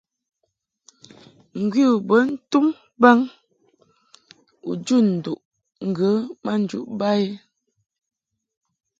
Ŋgwi 1.63 1.83
u 1.93 1.95
bə 2.07 2.17
ntum 2.31 2.67
baŋ 3.01 3.19
u 4.69 4.71
jun 4.85 5.05
nduʼ 5.17 5.39
ŋgə 5.89 6.09
ma 6.43 6.53
njuʼ 6.61 6.85
ba 6.99 7.09
i. 7.23 7.25